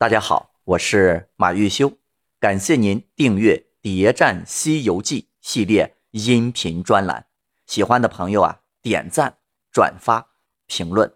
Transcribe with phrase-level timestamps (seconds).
[0.00, 1.92] 大家好，我是马玉修，
[2.38, 7.26] 感谢您订阅《谍战西游记》系列音频专栏。
[7.66, 9.36] 喜欢的朋友啊，点赞、
[9.70, 10.30] 转发、
[10.64, 11.12] 评论。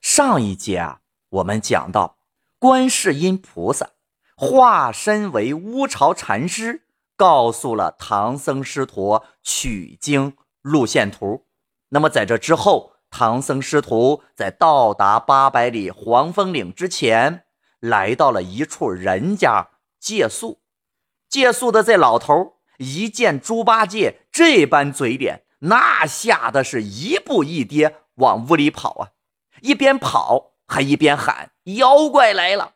[0.00, 2.16] 上一节啊，我们讲到
[2.58, 3.90] 观世音菩萨
[4.34, 6.86] 化身为乌巢禅师，
[7.16, 11.44] 告诉了唐僧师徒取经路线图。
[11.90, 17.44] 那么在这之后，唐僧师徒在到达八百里黄风岭之前。
[17.80, 20.60] 来到了一处人家借宿，
[21.28, 29.08] 借宿的这老头一见猪八戒这般嘴脸，那吓得是一步一跌往屋里跑啊！
[29.62, 32.74] 一边跑还一边喊：“妖怪来了！”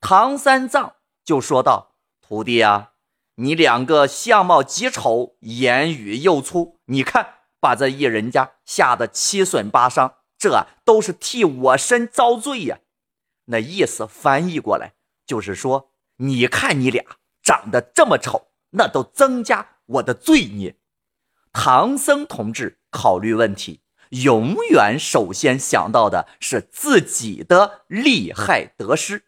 [0.00, 0.94] 唐三藏
[1.24, 1.96] 就说道
[2.26, 2.92] ：“徒弟啊，
[3.36, 12.78] 你两个相貌极丑，言语又粗，你看把这一人家吓得七损八伤，这都是替我身遭罪呀！”
[13.46, 14.94] 那意思翻译过来
[15.26, 17.04] 就是说，你看你俩
[17.42, 20.76] 长得这么丑，那都增加我的罪孽。
[21.52, 23.80] 唐僧同志考虑问题，
[24.10, 29.24] 永远首先想到的是自己的利害得失。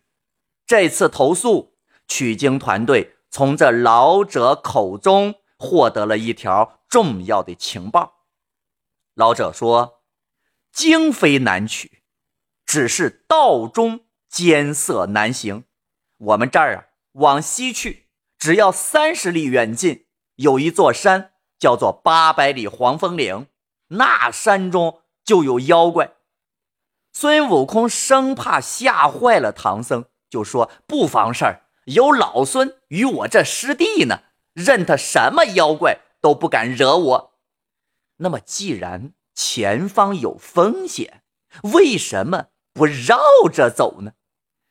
[0.67, 8.27] 这次投诉取经团队从这老者口中获得了一条重要的情报。
[9.15, 10.03] 老者说
[10.73, 12.03] ：“经非难取，
[12.67, 15.65] 只是道中。”艰涩难行，
[16.19, 23.47] 我们这儿啊，往西去，只要三十里远近，有一座山，叫做八百里黄风岭。
[23.89, 26.13] 那山中就有妖怪。
[27.13, 37.39] 孙悟空生怕吓坏了唐僧，就说：“不妨事儿，有老孙与我这师弟呢，任他什么妖怪都不敢惹我。”
[38.21, 41.23] 那么，既然前方有风险，
[41.63, 43.19] 为什么不绕
[43.51, 44.13] 着走呢？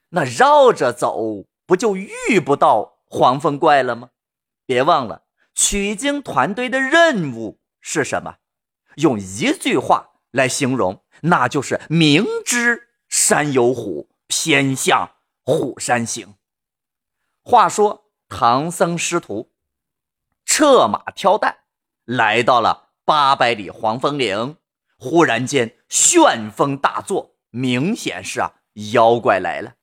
[0.09, 4.09] 那绕着走，不就遇不到黄风怪了吗？
[4.66, 8.37] 别忘了，取经团队的任务是什么？
[8.95, 15.11] 用一句话来形容，那就是明知山有虎，偏向
[15.43, 16.36] 虎山行。
[17.43, 19.52] 话说，唐僧师徒
[20.45, 21.59] 策马挑担，
[22.03, 24.58] 来到了八百里黄风岭。
[24.98, 28.55] 忽然间，旋风大作，明显是啊，
[28.92, 29.76] 妖怪来了。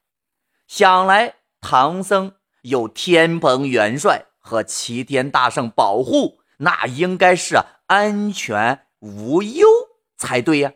[0.66, 2.32] 想来唐僧
[2.62, 9.66] 有天蓬元帅和齐天大圣保护，那应该是安全无忧
[10.16, 10.72] 才对呀。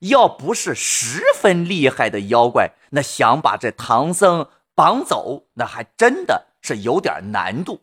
[0.00, 7.82] 要不是十分厉害的妖怪，那想把这唐僧绑走，那还真的是有点难度。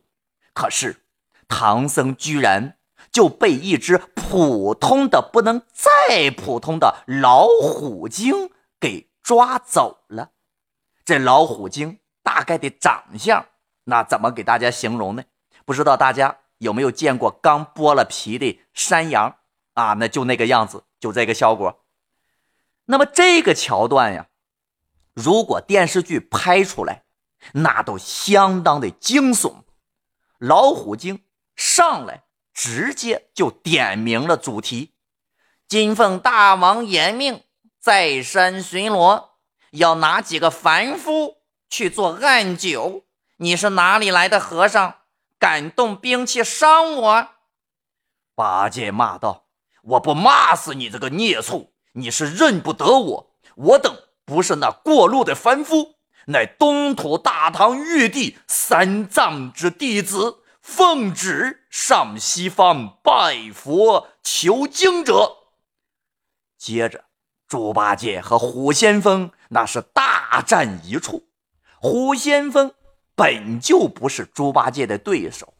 [0.52, 1.04] 可是
[1.46, 2.76] 唐僧居然
[3.12, 10.32] 就被一只普通的不能再普通的老虎精给抓走了。
[11.08, 13.46] 这老虎精大概的长相，
[13.84, 15.24] 那怎么给大家形容呢？
[15.64, 19.38] 不知道大家有没有见过刚剥了皮的山羊
[19.72, 19.94] 啊？
[19.94, 21.82] 那就那个样子，就这个效果。
[22.84, 24.26] 那么这个桥段呀，
[25.14, 27.04] 如果电视剧拍出来，
[27.54, 29.62] 那都相当的惊悚。
[30.36, 31.24] 老虎精
[31.56, 34.92] 上来直接就点明了主题：
[35.66, 37.44] 金凤大王严命
[37.80, 39.27] 在山巡逻。
[39.72, 43.04] 要拿几个凡夫去做暗酒？
[43.36, 44.96] 你是哪里来的和尚，
[45.38, 47.28] 敢动兵器伤我？
[48.34, 49.46] 八戒骂道
[49.82, 51.72] ：“我不骂死你这个孽畜！
[51.92, 55.96] 你是认不得我，我等不是那过路的凡夫，
[56.26, 65.36] 乃东土大唐玉帝三藏之弟子，奉旨上西方拜佛求经者。”
[66.58, 67.04] 接着。
[67.48, 71.24] 猪八戒和虎先锋那是大战一处，
[71.80, 72.72] 虎先锋
[73.14, 75.54] 本就不是猪八戒的对手，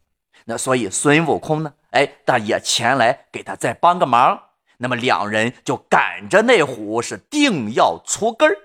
[0.44, 4.42] 那所以孙悟空呢，哎，但也前来给他再帮个忙。
[4.76, 8.58] 那么两人就赶着那虎是定要出根儿。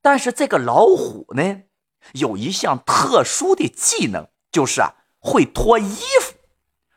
[0.00, 1.62] 但是这个老虎呢，
[2.12, 6.34] 有一项特殊的技能，就是啊会脱衣服，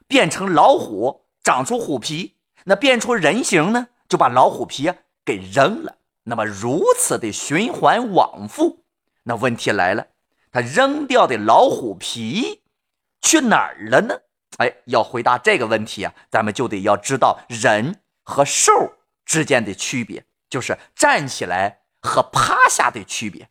[0.08, 2.36] 变成老虎，长出虎皮，
[2.66, 4.96] 那变出人形呢，就把老虎皮啊。
[5.26, 5.96] 给扔了，
[6.28, 8.84] 那么如此的循环往复，
[9.24, 10.08] 那问题来了，
[10.52, 12.64] 他扔掉的老虎皮
[13.22, 14.20] 去哪儿了呢？
[14.58, 23.50] 哎，要回答这个问题啊，咱们就得要知道人和兽之间的区别，就是站起来和趴下的区别，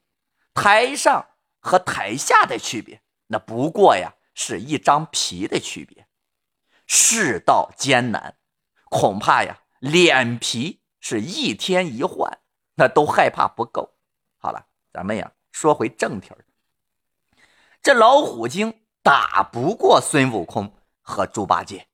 [0.52, 1.26] 台上
[1.60, 6.06] 和台下的区别，那不过呀是一张皮的区别。
[6.86, 8.36] 世道艰难，
[8.90, 10.80] 恐怕呀脸皮。
[11.06, 12.38] 是一天一换，
[12.74, 13.94] 那都害怕不够。
[14.38, 16.44] 好了，咱们呀说回正题儿，
[17.82, 21.88] 这老虎精打不过孙悟空和猪八戒，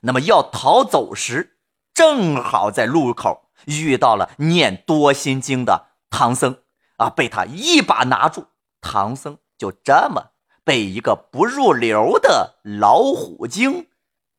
[0.00, 1.58] 那么要逃走时，
[1.94, 6.62] 正好在路口遇到了念多心经的唐僧
[6.96, 8.46] 啊，被他一把拿住，
[8.80, 10.32] 唐僧就这么
[10.64, 13.88] 被一个不入流的老虎精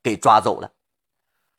[0.01, 0.71] 给抓走了。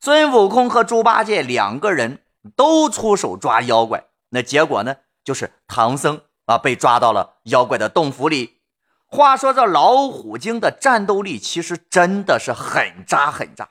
[0.01, 2.25] 孙悟空和猪八戒两个人
[2.57, 4.05] 都出手抓妖怪，
[4.35, 8.59] 那结果呢，就是唐僧啊被抓到了妖怪的洞府里。
[9.07, 13.69] 话说这老虎精的战斗力其实真的是很渣很渣，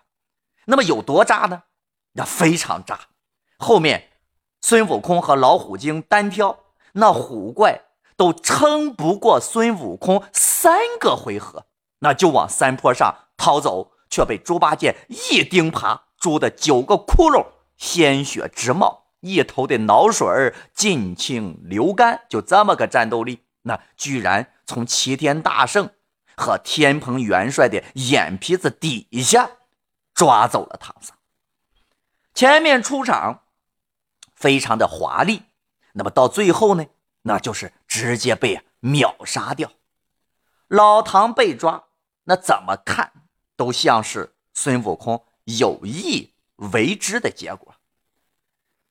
[0.66, 1.64] 那么有多渣呢？
[2.14, 2.98] 那非常渣。
[3.58, 4.12] 后面
[4.62, 6.60] 孙悟空和老虎精单挑，
[6.94, 7.82] 那虎怪
[8.16, 11.66] 都撑不过孙悟空三个回合，
[12.00, 22.26] 那就往山坡上逃走，却被猪八戒一钉耙，猪的九个窟窿，鲜血直冒，一头的脑水儿尽情流干。
[22.30, 25.90] 就这么个战斗力，那居然从齐天大圣
[26.38, 29.50] 和天蓬元帅的眼皮子底下
[30.14, 31.16] 抓走了唐僧。
[32.34, 33.44] 前面出场
[34.36, 35.44] 非常的华丽，
[35.94, 36.86] 那么到最后呢，
[37.24, 39.72] 那就是直接被秒杀掉。
[40.68, 41.86] 老唐被抓，
[42.24, 43.12] 那怎么看
[43.56, 47.76] 都像是孙悟空有意为之的结果。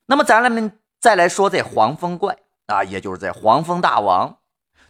[0.05, 4.39] 那么咱们再来说这黄风怪啊，也就是在黄风大王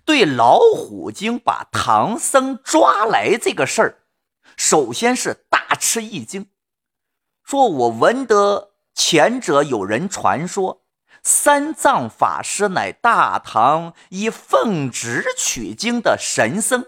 [0.06, 4.00] 对老虎精把唐僧抓来这个事儿，
[4.58, 6.48] 首先是大吃一惊。
[7.44, 10.84] 说：“我闻得前者有人传说，
[11.22, 16.86] 三藏法师乃大唐以奉旨取经的神僧，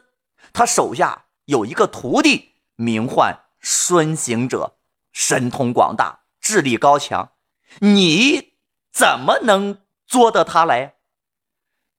[0.54, 4.78] 他手下有一个徒弟，名唤孙行者，
[5.12, 7.32] 神通广大，智力高强。
[7.80, 8.54] 你
[8.92, 10.96] 怎么能捉得他来？”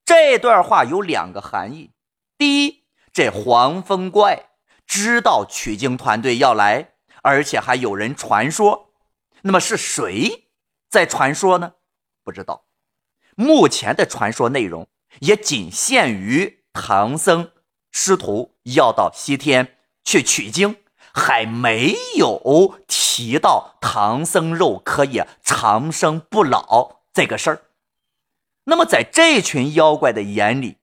[0.05, 1.93] 这段话有两个含义：
[2.39, 4.51] 第一，这黄风怪
[4.87, 6.95] 知道取经团队要来。
[7.23, 8.93] 而且还有人传说，
[9.43, 10.49] 那么是谁
[10.89, 11.73] 在传说呢？
[12.23, 12.67] 不知道。
[13.35, 14.87] 目前的传说内容
[15.19, 17.51] 也仅限于唐僧
[17.91, 20.77] 师徒要到西天去取经，
[21.17, 27.63] 还没有提到唐僧肉可以长生不老这个事儿。
[28.65, 30.77] 那么在这群妖怪的眼里，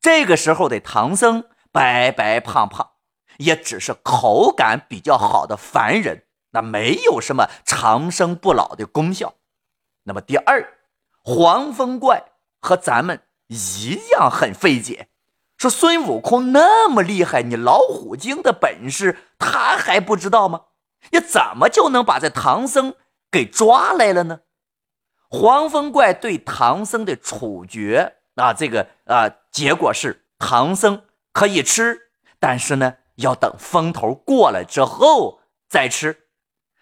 [0.00, 2.90] 这个时候的唐僧白白胖胖。
[3.38, 9.34] 也只是口感比较好的凡人，那没有什么长生不老的功效。
[10.02, 10.76] 那么第二，
[11.22, 15.06] 黄风怪和咱们一样很费解，
[15.58, 20.62] 说孙悟空那么厉害，你老虎精的本事他还不知道吗？
[21.10, 22.94] 你怎么就能把这唐僧
[23.30, 24.40] 给抓来了呢？
[25.28, 31.02] 黄风怪对唐僧的处决啊，这个啊结果是唐僧
[31.32, 32.94] 可以吃，但是呢。
[33.18, 36.28] 要等风头过了之后再吃，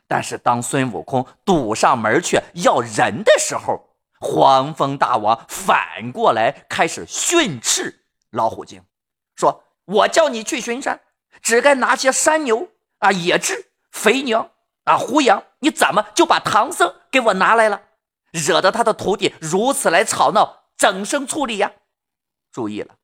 [0.07, 8.05] 但是当孙悟空堵上门去要人的时候，黄风大王反过来开始训斥
[8.37, 8.85] 老虎精，
[9.35, 11.01] 说：“我叫你去巡山，
[11.43, 14.51] 只该拿些山牛啊、野雉、肥牛
[14.85, 17.83] 啊、胡羊，你怎么就把唐僧给我拿来了？
[18.31, 21.73] 惹得他的徒弟如此来吵闹，整生处理呀！
[22.53, 22.97] 注意了。”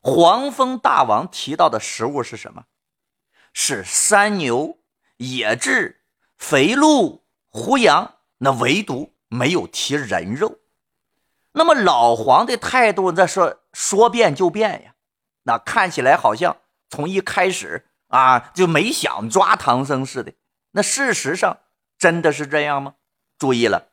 [0.00, 2.64] 黄蜂大王提到的食物是什么？
[3.52, 4.78] 是山牛、
[5.18, 5.96] 野雉、
[6.38, 10.61] 肥鹿、胡羊，那唯独没有提人肉。
[11.52, 14.94] 那么老黄的态度，那说说变就变呀。
[15.44, 16.56] 那看起来好像
[16.88, 20.32] 从一开始啊就没想抓唐僧似的。
[20.72, 21.58] 那事实上
[21.98, 22.94] 真的是这样吗？
[23.38, 23.88] 注意了，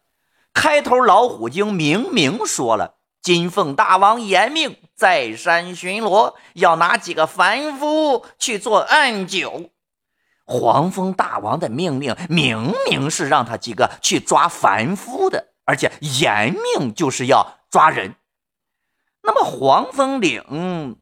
[0.54, 2.96] 开头老虎精明明说了。
[3.22, 9.72] 金凤大王严命在山巡逻，要拿几个凡夫去做暗酒。
[10.46, 18.16] 黄蜂大王的命令明明是让他几个去抓凡夫的，而且严命就是要抓人。
[19.22, 20.98] 那么黄风岭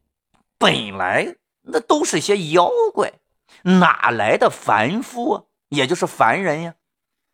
[0.57, 3.13] 本来那都是些妖怪，
[3.63, 5.43] 哪来的凡夫啊？
[5.69, 6.73] 也就是凡人呀。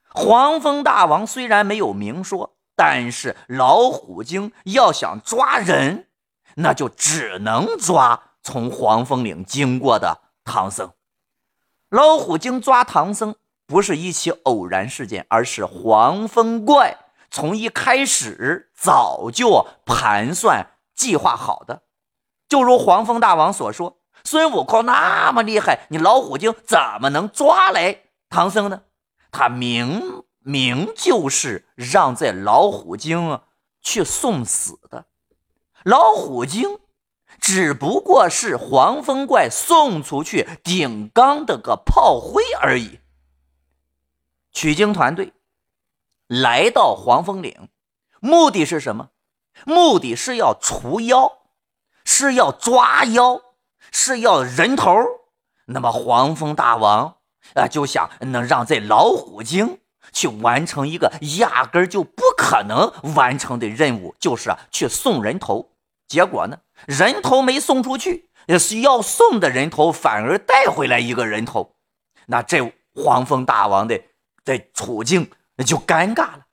[0.10, 2.56] 黄蜂大王虽然没有明说。
[2.76, 6.08] 但是老虎精要想抓人，
[6.56, 10.92] 那就只能抓从黄风岭经过的唐僧。
[11.90, 13.36] 老虎精抓唐僧
[13.68, 16.98] 不是一起偶然事件，而是黄风怪
[17.34, 21.82] 从一开始早就盘算计划好的。
[22.48, 28.84] 就如黄风大王所说，孙悟空那么厉害，你老虎精怎么能抓来唐僧呢？
[29.32, 30.24] 他明。
[30.46, 33.40] 明就是让这老虎精
[33.82, 35.06] 去送死的。
[35.86, 36.80] 老虎精
[37.40, 43.00] 只不过是黄风怪送出去顶缸的个炮灰而已。
[44.52, 45.32] 取经团队
[46.42, 47.70] 来到黄风岭，
[48.20, 49.10] 目的是什么？
[49.66, 51.32] 目的是要除妖，
[52.04, 53.42] 是要抓妖，
[53.92, 54.92] 是要人头。
[55.66, 57.18] 那么黄风大王
[57.56, 59.80] 啊，就想能让这老虎精。
[60.12, 65.72] 去完成一个压根儿就不可能完成的任务，就是啊，去送人头。
[66.08, 71.76] 结果呢，人头没送出去，是要送的人头反而带回来一个人头。
[72.28, 74.02] 那这黄蜂大王的
[74.44, 76.46] 的处境那就尴尬了。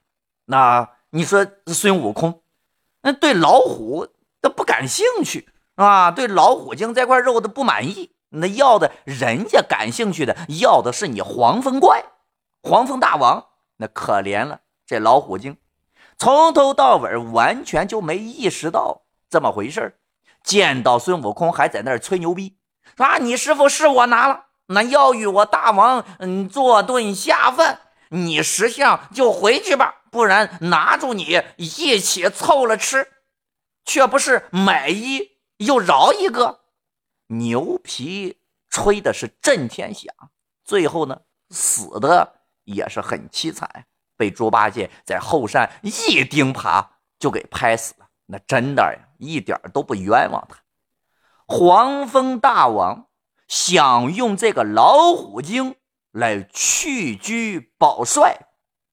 [0.47, 2.43] 那你说孙悟空，
[3.03, 4.09] 那对老虎
[4.43, 6.11] 他不感兴趣啊？
[6.11, 12.05] 对老虎精这块肉的不满意，那要的人家感兴趣的要的是你黄风怪，
[12.63, 13.47] 黄蜂大王。
[13.77, 15.57] 那可怜了，这老虎精
[16.19, 19.99] 从头到尾完全就没意识到这么回事
[20.45, 22.59] 见到孙悟空还在那儿吹牛逼
[22.99, 27.81] ，：“啊，你师傅是我拿了，那要与我大王嗯做顿下饭，
[28.11, 33.09] 你识相就回去吧，不然拿住你一起凑了吃，
[33.85, 36.61] 却不是买一又饶一个。”
[37.29, 38.39] 牛皮
[38.69, 40.15] 吹的是震天响，
[40.65, 42.37] 最后呢，死的。
[42.65, 43.87] 也是很凄惨，
[44.17, 46.87] 被猪八戒在后山一钉耙
[47.19, 48.07] 就给拍死了。
[48.27, 50.59] 那真的呀，一点都不冤枉他。
[51.49, 53.09] 黄蜂大王
[53.49, 55.75] 想用这个老虎精
[56.13, 58.49] 来去居保帅，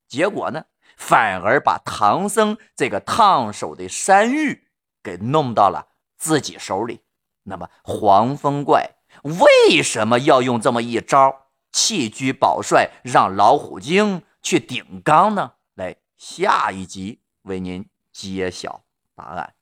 [0.07, 4.67] 结果呢，反而把唐僧这个烫手的山芋
[5.01, 7.01] 给弄到了自己手里。
[7.43, 11.47] 那么黄风怪为什么要用这么一招？
[11.71, 15.53] 弃车保帅，让老虎精去顶缸呢？
[15.75, 18.83] 来，下一集为您揭晓
[19.15, 19.56] 答案。